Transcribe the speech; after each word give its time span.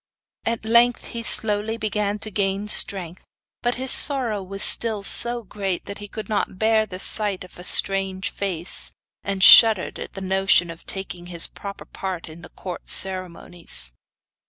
At 0.45 0.65
length 0.65 1.09
he 1.09 1.21
slowly 1.21 1.77
began 1.77 2.17
to 2.25 2.31
gain 2.31 2.67
strength, 2.67 3.23
but 3.61 3.75
his 3.75 3.91
sorrow 3.91 4.41
was 4.41 4.63
still 4.63 5.03
so 5.03 5.43
great 5.43 5.85
that 5.85 5.99
he 5.99 6.07
could 6.07 6.27
not 6.27 6.57
bear 6.57 6.87
the 6.87 6.97
sight 6.97 7.43
of 7.43 7.59
a 7.59 7.63
strange 7.63 8.31
face, 8.31 8.93
and 9.23 9.43
shuddered 9.43 9.99
at 9.99 10.13
the 10.13 10.21
notion 10.21 10.71
of 10.71 10.87
taking 10.87 11.27
his 11.27 11.45
proper 11.45 11.85
part 11.85 12.29
in 12.29 12.41
the 12.41 12.49
court 12.49 12.89
ceremonies. 12.89 13.93